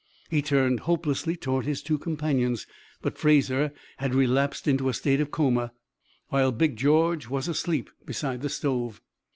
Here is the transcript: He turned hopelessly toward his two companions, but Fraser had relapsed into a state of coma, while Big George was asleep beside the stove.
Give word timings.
He 0.31 0.41
turned 0.41 0.79
hopelessly 0.89 1.35
toward 1.35 1.65
his 1.67 1.83
two 1.83 1.99
companions, 1.99 2.65
but 3.03 3.19
Fraser 3.19 3.71
had 3.97 4.15
relapsed 4.15 4.67
into 4.67 4.89
a 4.89 4.95
state 4.95 5.21
of 5.21 5.29
coma, 5.29 5.73
while 6.29 6.51
Big 6.51 6.75
George 6.75 7.29
was 7.29 7.47
asleep 7.47 7.87
beside 8.03 8.41
the 8.41 8.49
stove. 8.49 8.99